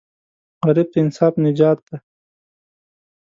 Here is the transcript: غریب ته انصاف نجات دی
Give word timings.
غریب 0.65 0.87
ته 0.93 0.97
انصاف 1.03 1.33
نجات 1.45 1.79
دی 1.87 1.97